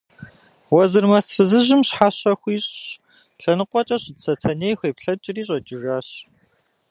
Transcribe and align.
Уэзырмэс 0.73 1.27
фызыжьым 1.35 1.81
щхьэщэ 1.87 2.31
хуищӀщ, 2.39 2.79
лъэныкъуэкӀэ 3.41 3.97
щыт 4.03 4.17
Сэтэней 4.23 4.75
хуеплъэкӀри, 4.79 5.41
щӀэкӀыжащ. 5.47 6.09